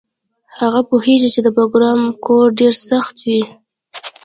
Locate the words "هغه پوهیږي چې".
0.59-1.39